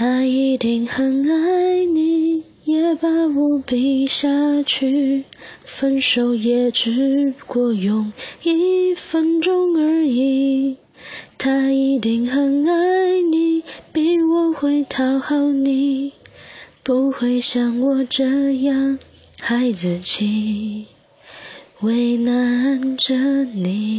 [0.00, 4.30] 他一定很爱你也把我比下
[4.64, 5.24] 去
[5.62, 8.10] 分手也只不过用
[8.42, 10.78] 一分钟而已
[11.36, 16.12] 他一定很爱你比我会讨好你
[16.82, 18.98] 不会像我这样
[19.38, 20.86] 孩子气
[21.80, 23.89] 为难着你。